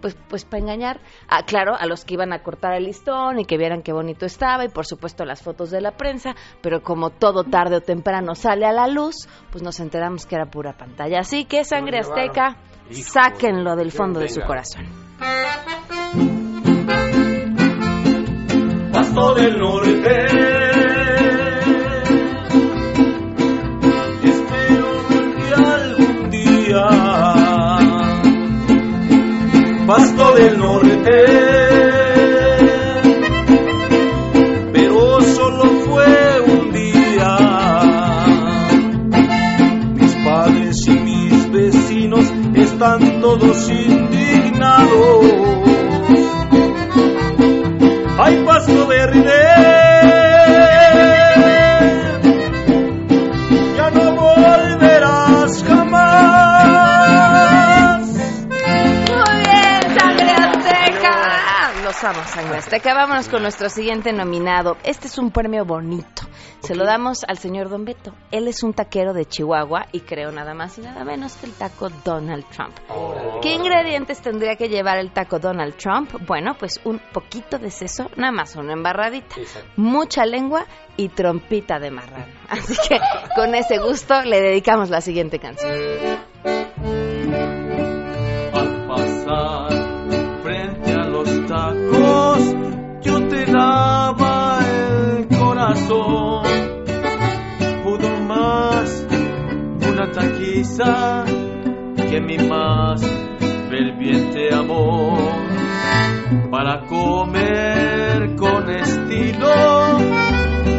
[0.00, 3.44] pues pues para engañar a claro, a los que iban a cortar el listón y
[3.44, 7.10] que vieran qué bonito estaba y por supuesto las fotos de la prensa, pero como
[7.10, 11.20] todo tarde o temprano sale a la luz, pues nos enteramos que era pura pantalla.
[11.20, 12.56] Así que sangre azteca,
[12.90, 14.86] sáquenlo del fondo de su corazón
[19.34, 20.65] del norte.
[30.36, 30.95] Del norte.
[63.16, 64.76] Vámonos con nuestro siguiente nominado.
[64.84, 66.24] Este es un premio bonito.
[66.60, 68.12] Se lo damos al señor Don Beto.
[68.30, 71.54] Él es un taquero de Chihuahua y creo nada más y nada menos que el
[71.54, 72.76] taco Donald Trump.
[72.90, 73.40] Oh.
[73.40, 76.10] ¿Qué ingredientes tendría que llevar el taco Donald Trump?
[76.26, 79.36] Bueno, pues un poquito de seso, nada más una embarradita,
[79.76, 80.66] mucha lengua
[80.98, 82.34] y trompita de marrano.
[82.50, 83.00] Así que
[83.34, 85.72] con ese gusto le dedicamos la siguiente canción.
[88.52, 89.85] Al pasar
[93.56, 93.62] yo te
[94.16, 94.58] daba
[95.18, 96.36] el corazón
[100.12, 101.24] taquiza
[102.08, 103.02] que mi más
[103.68, 105.18] ferviente amor
[106.50, 109.98] para comer con estilo.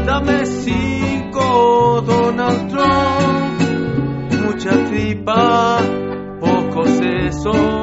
[0.06, 5.80] Dame cinco Donald Trump, mucha tripa,
[6.40, 7.77] poco seso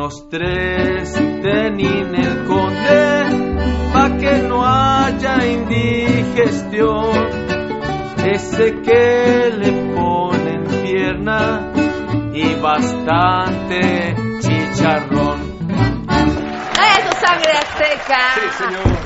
[0.00, 3.26] Unos tres de el Conde
[3.92, 7.10] pa' que no haya indigestión.
[8.24, 11.70] Ese que le ponen pierna
[12.32, 14.19] y bastante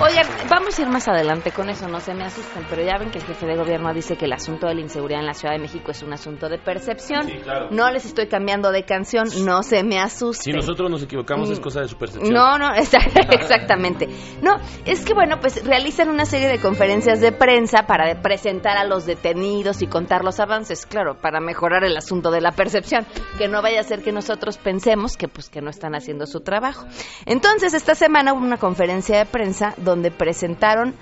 [0.01, 3.11] Oye, vamos a ir más adelante con eso, no se me asusten, pero ya ven
[3.11, 5.55] que el jefe de gobierno dice que el asunto de la inseguridad en la Ciudad
[5.55, 7.29] de México es un asunto de percepción.
[7.71, 10.53] No les estoy cambiando de canción, no se me asusten.
[10.53, 11.63] Si nosotros nos equivocamos es mm.
[11.63, 12.33] cosa de su percepción.
[12.33, 12.73] No, no,
[13.31, 14.09] exactamente.
[14.41, 18.85] No, es que bueno, pues realizan una serie de conferencias de prensa para presentar a
[18.85, 23.49] los detenidos y contar los avances, claro, para mejorar el asunto de la percepción, que
[23.49, 26.87] no vaya a ser que nosotros pensemos que pues que no están haciendo su trabajo.
[27.27, 30.95] Entonces, esta semana hubo una conferencia de prensa donde presentaron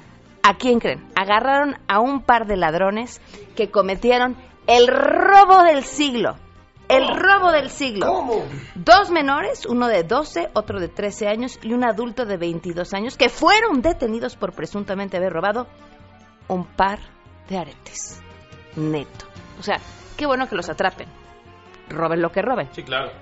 [0.42, 1.06] a quién creen.
[1.14, 3.20] Agarraron a un par de ladrones
[3.54, 6.36] que cometieron el robo del siglo.
[6.88, 8.06] El robo del siglo.
[8.06, 8.44] ¿Cómo?
[8.74, 13.16] Dos menores, uno de 12, otro de 13 años y un adulto de 22 años
[13.16, 15.68] que fueron detenidos por presuntamente haber robado
[16.48, 16.98] un par
[17.48, 18.20] de aretes.
[18.76, 19.26] Neto.
[19.58, 19.78] O sea,
[20.16, 21.08] qué bueno que los atrapen.
[21.88, 22.68] Roben lo que roben.
[22.72, 23.12] Sí, claro.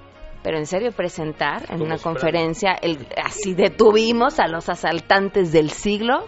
[0.42, 5.70] Pero en serio, presentar en ¿Cómo una conferencia, el, así detuvimos a los asaltantes del
[5.70, 6.26] siglo,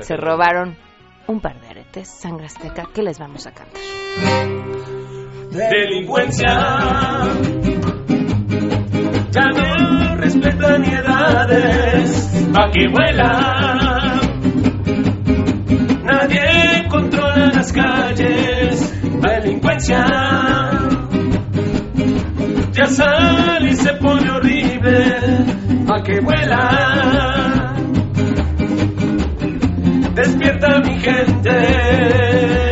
[0.00, 0.76] se robaron
[1.26, 3.82] un par de aretes, sangre azteca, ¿qué les vamos a cantar?
[5.52, 6.48] delincuencia.
[9.30, 14.20] Ya no respeta ni edades, pa' que vuela.
[16.04, 20.81] Nadie controla las calles, delincuencia.
[22.82, 25.20] Ya sale y se pone horrible,
[25.86, 27.74] pa' que vuela.
[30.16, 32.71] Despierta mi gente.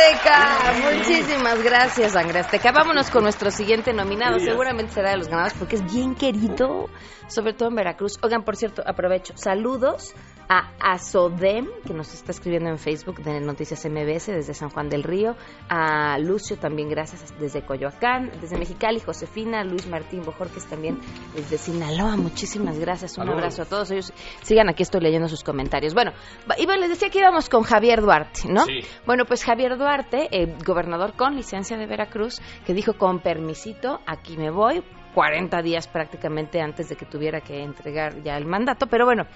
[0.00, 0.72] Azteca!
[0.82, 2.72] Muchísimas gracias, Sangre Azteca.
[2.72, 4.38] Vámonos con nuestro siguiente nominado.
[4.38, 6.88] Seguramente será de los ganadores porque es bien querido,
[7.26, 8.18] sobre todo en Veracruz.
[8.22, 9.34] Oigan, por cierto, aprovecho.
[9.36, 10.14] Saludos
[10.52, 15.04] a Azodem, que nos está escribiendo en Facebook de Noticias MBS desde San Juan del
[15.04, 15.36] Río.
[15.68, 18.32] A Lucio también, gracias, desde Coyoacán.
[18.40, 19.62] Desde Mexicali, Josefina.
[19.62, 20.98] Luis Martín Bojorques también
[21.36, 22.16] desde Sinaloa.
[22.16, 23.16] Muchísimas gracias.
[23.16, 24.12] Un abrazo a todos ellos.
[24.42, 25.94] Sigan aquí, estoy leyendo sus comentarios.
[25.94, 26.12] Bueno,
[26.58, 28.64] Iba, les decía que íbamos con Javier Duarte, ¿no?
[28.64, 28.80] Sí.
[29.06, 34.36] Bueno, pues Javier Duarte, eh, gobernador con licencia de Veracruz, que dijo con permisito, aquí
[34.36, 34.82] me voy,
[35.14, 39.26] 40 días prácticamente antes de que tuviera que entregar ya el mandato, pero bueno.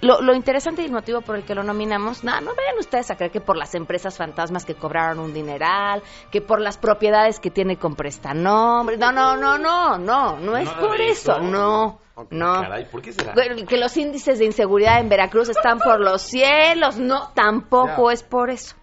[0.00, 3.10] Lo, lo interesante y el motivo por el que lo nominamos, no, no vayan ustedes
[3.10, 7.40] a creer que por las empresas fantasmas que cobraron un dineral, que por las propiedades
[7.40, 12.60] que tiene con prestanombres, no, no, no, no, no, no es por eso, no, no.
[12.60, 13.32] Caray, ¿por qué será?
[13.34, 16.96] Bueno, Que los índices de inseguridad en Veracruz están por los cielos.
[16.96, 18.76] No, tampoco es por eso.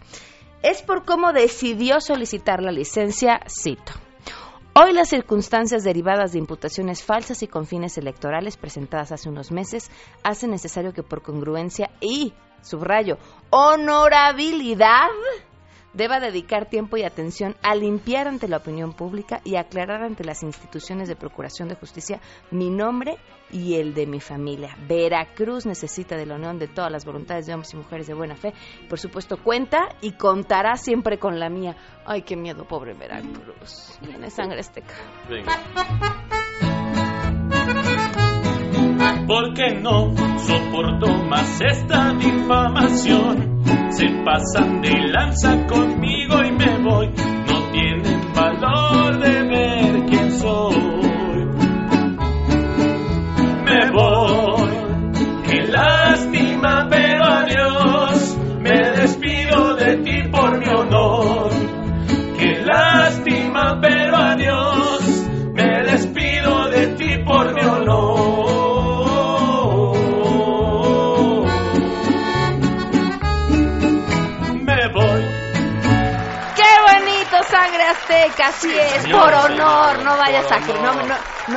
[0.64, 3.94] Es por cómo decidió solicitar la licencia, cito.
[4.74, 9.90] Hoy las circunstancias derivadas de imputaciones falsas y con fines electorales presentadas hace unos meses
[10.24, 13.18] hacen necesario que por congruencia y, subrayo,
[13.50, 15.10] honorabilidad
[15.94, 20.44] deba dedicar tiempo y atención a limpiar ante la opinión pública y aclarar ante las
[20.44, 23.18] instituciones de procuración de justicia mi nombre
[23.52, 24.76] y el de mi familia.
[24.88, 28.36] Veracruz necesita de la unión de todas las voluntades de hombres y mujeres de buena
[28.36, 28.54] fe.
[28.90, 31.76] Por supuesto, cuenta y contará siempre con la mía.
[32.06, 34.00] Ay, qué miedo, pobre Veracruz.
[34.02, 34.94] Viene sangre azteca.
[35.30, 35.52] Venga.
[39.28, 43.62] Porque no soporto más esta difamación.
[43.90, 47.10] Se pasan de lanza conmigo y me voy,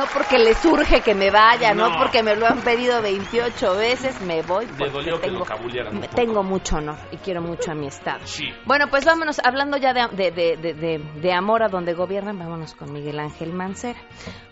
[0.05, 1.89] no, porque le surge que me vaya, no.
[1.89, 1.97] No.
[1.97, 6.07] porque me lo han pedido 28 veces, me voy porque dolió que tengo, lo me-
[6.07, 6.15] poco.
[6.15, 8.19] tengo mucho honor y quiero mucho a mi estado.
[8.25, 8.45] Sí.
[8.65, 12.91] Bueno, pues vámonos, hablando ya de, de, de, de, amor a donde gobiernan, vámonos con
[12.93, 13.99] Miguel Ángel Mancera.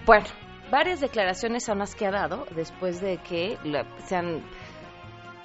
[0.05, 0.25] Bueno,
[0.71, 3.57] varias declaraciones son las que ha dado después de que
[4.05, 4.43] se han,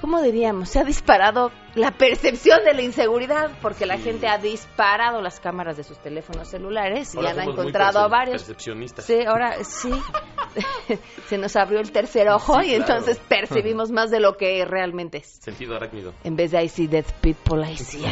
[0.00, 0.68] ¿cómo diríamos?
[0.70, 5.76] Se ha disparado la percepción de la inseguridad porque la gente ha disparado las cámaras
[5.76, 8.42] de sus teléfonos celulares y Ahora han encontrado a varios.
[8.42, 9.04] Percepcionistas.
[9.04, 9.90] Sí, ahora sí.
[11.28, 12.94] se nos abrió el tercer ojo Sí, y claro.
[12.94, 15.26] entonces percibimos más de lo que realmente es.
[15.42, 16.14] Sentido arácnido.
[16.24, 18.04] En vez de I see dead people, I see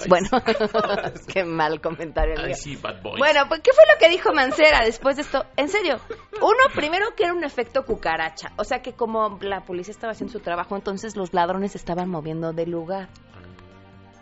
[0.00, 0.28] Ay, Bueno,
[1.32, 2.34] qué mal comentario.
[2.34, 2.56] el Ay, mío.
[2.56, 3.18] sí, bad boys.
[3.18, 5.44] Bueno, pues ¿qué fue lo que dijo Mancera después de esto?
[5.56, 5.98] En serio,
[6.40, 10.32] uno primero que era un efecto cucaracha, o sea que como la policía estaba haciendo
[10.32, 13.08] su trabajo, entonces los ladrones se estaban moviendo del lugar.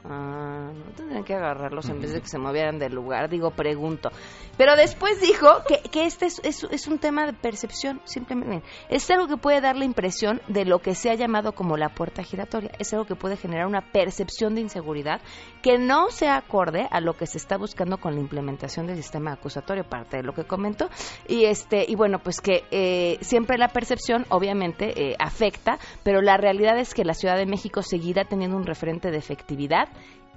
[0.09, 4.11] Ah, no tendrían que agarrarlos en vez de que se movieran del lugar, digo, pregunto.
[4.57, 8.65] Pero después dijo que, que este es, es- es un tema de percepción, simplemente.
[8.89, 11.89] Es algo que puede dar la impresión de lo que se ha llamado como la
[11.89, 12.71] puerta giratoria.
[12.79, 15.21] Es algo que puede generar una percepción de inseguridad
[15.61, 19.33] que no se acorde a lo que se está buscando con la implementación del sistema
[19.33, 20.89] acusatorio, parte de lo que comentó.
[21.27, 26.37] Y este y bueno, pues que eh, siempre la percepción obviamente eh, afecta, pero la
[26.37, 29.89] realidad es que la Ciudad de México seguirá teniendo un referente de efectividad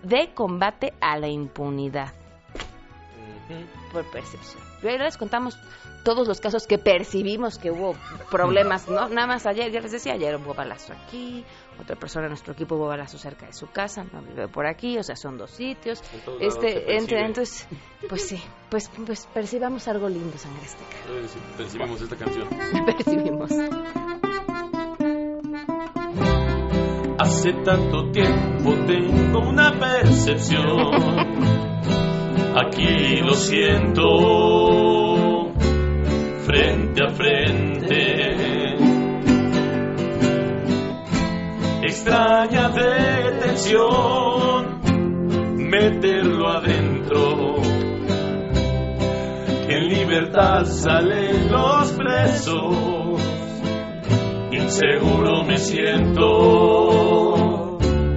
[0.03, 2.13] de combate a la impunidad.
[3.91, 4.61] por percepción.
[4.83, 5.57] Y les contamos
[6.03, 7.95] todos los casos que percibimos que hubo
[8.29, 9.09] problemas, ¿no?
[9.09, 11.43] Nada más ayer, ya les decía, ayer hubo balazo aquí,
[11.79, 14.97] otra persona de nuestro equipo hubo balazo cerca de su casa, no vive por aquí,
[14.97, 16.01] o sea, son dos sitios.
[16.39, 17.67] Este, entre, entonces,
[18.07, 21.57] pues sí, pues, pues percibamos algo lindo, Sangre Azteca.
[21.57, 22.47] percibimos esta canción.
[22.85, 23.51] percibimos.
[27.29, 30.65] Hace tanto tiempo tengo una percepción.
[32.55, 34.03] Aquí lo siento,
[36.43, 38.75] frente a frente.
[41.83, 44.01] Extraña detención,
[45.69, 47.57] meterlo adentro.
[49.67, 52.98] En libertad salen los presos
[54.69, 56.25] inseguro me siento,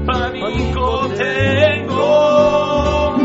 [0.05, 3.17] pánico tengo,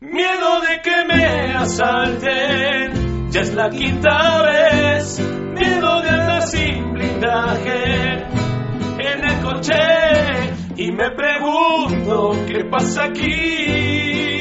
[0.00, 5.18] miedo de que me asalten, ya es la quinta vez,
[5.58, 8.22] miedo de andar sin blindaje
[9.00, 9.74] en el coche.
[10.76, 14.33] Y me pregunto qué pasa aquí.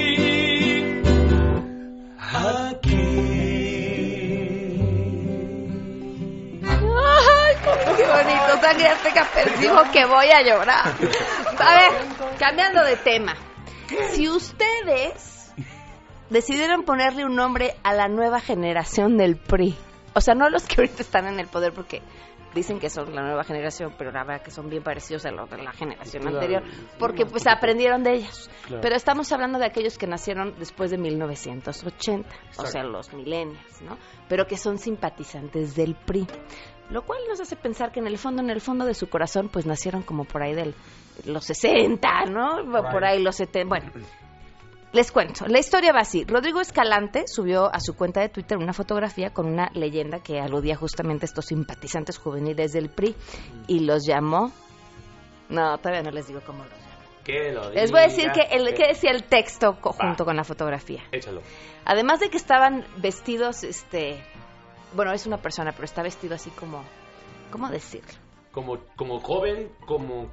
[8.64, 10.94] Sangre azteca, percibo que voy a llorar.
[11.60, 13.36] A ver, cambiando de tema.
[14.12, 15.54] Si ustedes
[16.30, 19.76] decidieron ponerle un nombre a la nueva generación del PRI,
[20.16, 22.02] o sea, no los que ahorita están en el poder porque
[22.54, 25.50] dicen que son la nueva generación, pero la verdad que son bien parecidos a los
[25.50, 26.64] de la generación anterior,
[27.00, 28.50] porque pues aprendieron de ellos.
[28.82, 33.98] Pero estamos hablando de aquellos que nacieron después de 1980, o sea, los millennials, ¿no?
[34.30, 36.28] Pero que son simpatizantes del PRI
[36.90, 39.50] lo cual nos hace pensar que en el fondo, en el fondo de su corazón,
[39.50, 40.74] pues nacieron como por ahí de
[41.26, 42.64] los 60, ¿no?
[42.92, 43.92] Por ahí los 70, bueno.
[44.94, 46.24] Les cuento, la historia va así.
[46.24, 50.76] Rodrigo Escalante subió a su cuenta de Twitter una fotografía con una leyenda que aludía
[50.76, 53.16] justamente a estos simpatizantes juveniles del PRI
[53.68, 54.52] y los llamó...
[55.50, 56.94] No, todavía no les digo cómo los llamó.
[57.74, 61.02] Les voy a decir que, el, que decía el texto junto con la fotografía.
[61.12, 61.42] Échalo.
[61.86, 64.24] Además de que estaban vestidos, este,
[64.96, 66.84] bueno, es una persona, pero está vestido así como,
[67.52, 68.14] ¿cómo decirlo?
[68.52, 70.30] Como, como joven, como,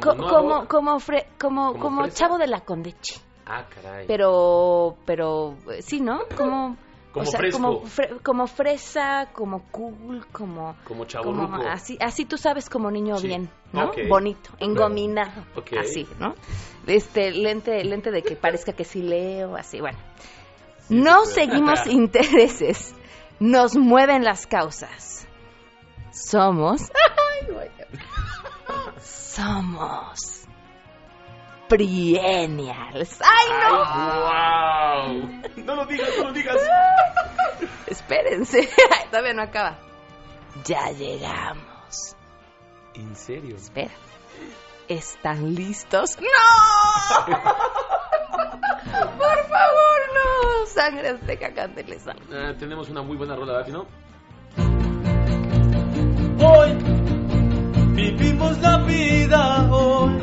[0.00, 0.98] como, como, como,
[1.38, 3.20] como, como, chavo de la Condechi.
[3.46, 4.06] Ah, caray.
[4.06, 6.20] Pero, pero, sí, ¿no?
[6.36, 6.76] Como...
[7.12, 7.82] Como o sea, Como,
[8.22, 10.76] como fresa, como cool, como...
[10.84, 11.32] Como chavo
[11.68, 13.90] así, así tú sabes como niño bien, ¿no?
[14.08, 15.44] Bonito, engominado,
[15.76, 16.36] así, ¿no?
[16.86, 19.98] Este, lente, lente de que parezca que sí leo, así, bueno.
[20.88, 22.94] no seguimos intereses
[23.40, 25.26] nos mueven las causas.
[26.12, 26.82] Somos.
[29.02, 30.44] somos.
[31.68, 33.20] Prienials.
[33.22, 33.78] ¡Ay, no!
[34.26, 35.64] wow.
[35.64, 36.56] No lo digas, no lo digas.
[37.86, 38.68] Espérense.
[39.10, 39.78] Todavía no acaba.
[40.64, 42.16] Ya llegamos.
[42.94, 43.56] ¿En serio?
[43.56, 43.92] Espera.
[44.90, 46.18] ¿Están listos?
[46.20, 46.26] ¡No!
[49.18, 50.66] Por favor, no.
[50.66, 53.68] Sangre azteca, cánteles ah, tenemos una muy buena rola, ¿verdad?
[53.68, 53.86] ¿no?
[56.44, 56.72] Hoy
[57.94, 60.18] vivimos la vida hoy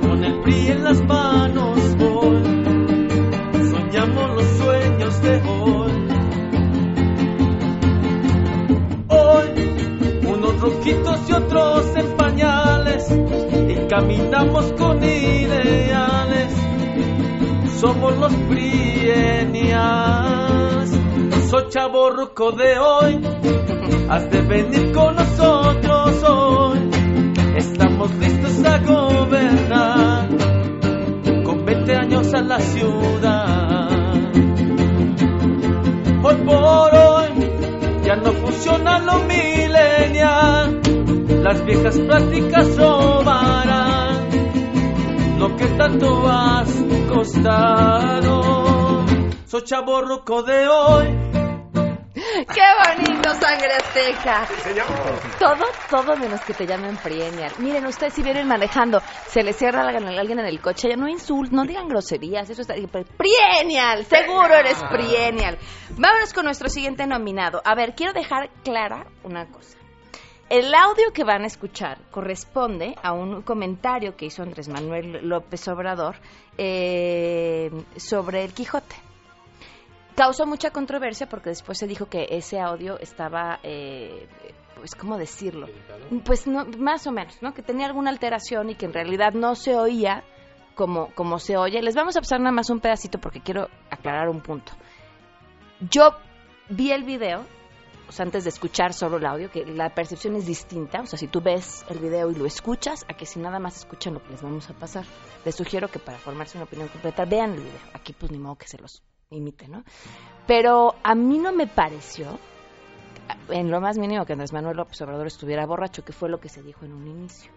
[0.00, 2.42] con el PRI en las manos hoy
[3.70, 5.92] soñamos los sueños de hoy
[9.08, 9.50] hoy
[10.26, 12.11] unos roquitos y otros en
[13.92, 16.50] caminamos con ideales
[17.78, 19.78] somos los prienias.
[21.50, 23.20] Soy chaborruco de hoy,
[24.08, 26.90] has de venir con nosotros hoy.
[27.56, 30.28] Estamos listos a gobernar,
[31.44, 33.90] con 20 años a la ciudad.
[36.22, 37.28] Hoy por hoy,
[38.04, 40.81] ya no funciona lo milenial,
[41.42, 44.28] las viejas prácticas robarán
[45.38, 46.72] lo que tanto has
[47.08, 49.04] costado.
[49.46, 51.06] Soy chaborroco de hoy.
[52.14, 54.46] ¡Qué bonito, sangre azteca!
[55.38, 57.52] Todo, todo menos que te llamen Prienial.
[57.58, 61.08] Miren, ustedes si vienen manejando, se les cierra a alguien en el coche, ya no
[61.08, 62.74] insulten, no digan groserías, eso está...
[62.74, 65.58] Prienial, seguro eres Prienial.
[65.98, 67.60] Vámonos con nuestro siguiente nominado.
[67.64, 69.81] A ver, quiero dejar clara una cosa.
[70.52, 75.66] El audio que van a escuchar corresponde a un comentario que hizo Andrés Manuel López
[75.68, 76.16] Obrador
[76.58, 78.94] eh, sobre el Quijote.
[80.14, 84.28] Causó mucha controversia porque después se dijo que ese audio estaba, eh,
[84.74, 85.68] pues, ¿cómo decirlo?
[86.22, 87.54] Pues no, más o menos, ¿no?
[87.54, 90.22] Que tenía alguna alteración y que en realidad no se oía
[90.74, 91.80] como, como se oye.
[91.80, 94.72] Les vamos a pasar nada más un pedacito porque quiero aclarar un punto.
[95.80, 96.10] Yo
[96.68, 97.46] vi el video,
[98.12, 101.00] sea, antes de escuchar solo el audio, que la percepción es distinta.
[101.00, 103.76] O sea, si tú ves el video y lo escuchas, a que si nada más
[103.76, 105.04] escuchan lo que les vamos a pasar.
[105.44, 107.80] Les sugiero que para formarse una opinión completa vean el video.
[107.94, 109.84] Aquí pues ni modo que se los imite, ¿no?
[110.46, 112.38] Pero a mí no me pareció,
[113.48, 116.48] en lo más mínimo, que Andrés Manuel López Obrador estuviera borracho, que fue lo que
[116.48, 117.50] se dijo en un inicio.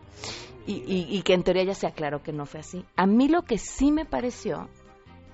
[0.65, 2.85] Y, y, y que en teoría ya se aclaró que no fue así.
[2.95, 4.67] A mí lo que sí me pareció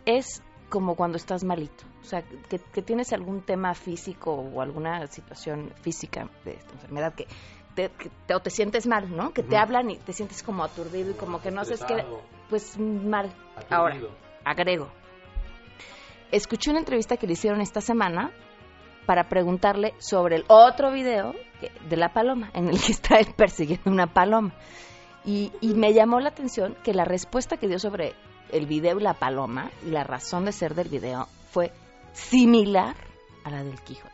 [0.05, 0.41] es
[0.71, 1.83] como cuando estás malito.
[2.01, 7.13] O sea, que, que tienes algún tema físico o alguna situación física de esta enfermedad
[7.13, 7.27] que
[7.75, 9.31] te, que te- o te sientes mal, ¿no?
[9.33, 11.93] Que te hablan y te sientes como aturdido y como que no sabes qué.
[12.49, 13.31] Pues mal.
[13.69, 13.95] Ahora,
[14.43, 14.87] agrego.
[16.31, 18.31] Escuché una entrevista que le hicieron esta semana
[19.05, 23.27] para preguntarle sobre el otro video que- de la paloma, en el que está él
[23.35, 24.53] persiguiendo una paloma.
[25.25, 28.13] Y, y me llamó la atención que la respuesta que dio sobre
[28.51, 31.71] el video y la paloma, y la razón de ser del video, fue
[32.13, 32.95] similar
[33.43, 34.09] a la del Quijote.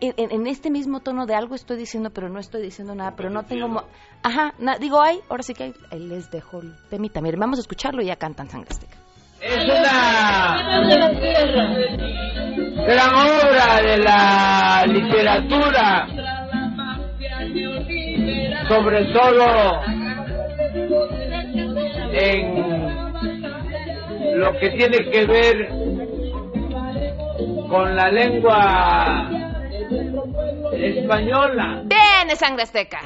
[0.00, 3.14] En, en- en este mismo tono de algo estoy diciendo, pero no estoy diciendo nada,
[3.16, 3.66] pero no tengo...
[3.68, 3.84] mo-
[4.22, 7.20] Ajá, na- digo, ay, ahora sí que ahí les dejo el temita.
[7.22, 8.96] Miren, vamos a escucharlo y ya cantan Sangre Azteca.
[9.40, 10.80] Es una
[12.86, 16.08] gran obra de la literatura,
[18.68, 19.80] sobre todo
[22.12, 22.75] en
[24.36, 25.68] lo que tiene que ver
[27.68, 29.30] con la lengua
[30.72, 31.82] española.
[31.84, 33.00] ¡Bien, es Sangre Azteca!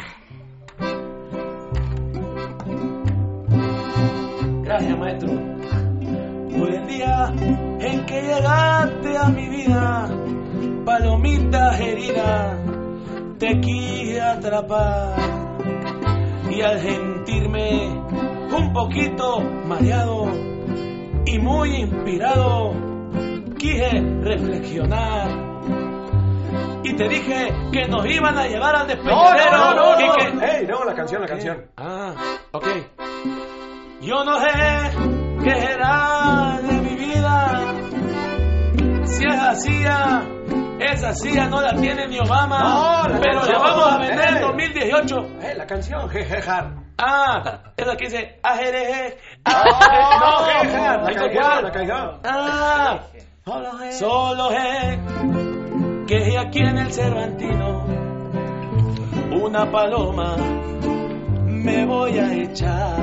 [4.64, 5.28] Gracias, maestro.
[6.58, 7.32] Por el día
[7.80, 10.08] en que llegaste a mi vida,
[10.84, 12.58] palomita herida,
[13.38, 15.16] te quise atrapar.
[16.50, 17.86] Y al sentirme
[18.52, 20.50] un poquito mareado
[21.26, 22.72] y muy inspirado,
[23.58, 25.28] quise reflexionar.
[26.82, 29.50] Y te dije que nos iban a llevar al despedidero.
[29.52, 30.14] no, no, no, y no.
[30.14, 30.66] que...
[30.66, 31.66] No, la canción, la canción.
[31.76, 32.14] Ah,
[32.52, 32.66] ok.
[34.00, 34.48] Yo no sé
[35.44, 37.74] qué será de mi vida.
[39.04, 39.84] Si es así,
[40.80, 42.58] esa silla no la tiene ni Obama.
[43.04, 43.52] No, la pero canción.
[43.52, 44.42] la vamos a vender en Ey.
[44.42, 45.16] 2018.
[45.42, 46.72] Eh, la canción, jejejar.
[47.02, 49.16] Ah, esa que dice ajereje.
[49.46, 49.54] no,
[50.20, 51.62] no, jejejar, la está.
[51.62, 52.20] la canción.
[52.24, 53.00] Ah,
[53.92, 55.00] solo sé
[56.06, 57.86] que aquí en el Cervantino
[59.32, 60.36] una paloma
[61.46, 62.96] me voy a echar.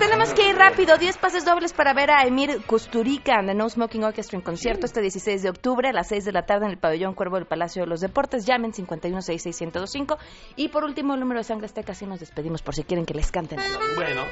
[0.00, 0.96] tenemos que ir rápido.
[0.96, 4.86] 10 pases dobles para ver a Emir Kusturica and the No Smoking Orchestra en concierto
[4.86, 7.46] este 16 de octubre a las 6 de la tarde en el pabellón Cuervo del
[7.46, 8.46] Palacio de los Deportes.
[8.46, 10.16] Llamen 5166125.
[10.56, 11.92] Y por último, el número de Sangre Azteca.
[11.92, 13.58] Así nos despedimos por si quieren que les canten.
[13.94, 14.22] Bueno,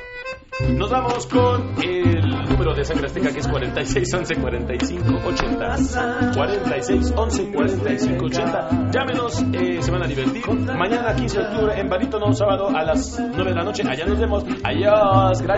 [0.75, 6.33] nos vamos con el número de sangre azteca que es 46 11 45 80.
[6.35, 8.91] 46 11 45 80.
[8.91, 10.43] Llámenos, eh, se van a divertir.
[10.49, 13.83] Mañana 15 de octubre en Barítono, sábado a las 9 de la noche.
[13.87, 14.45] Allá nos vemos.
[14.65, 15.58] Adiós, gracias.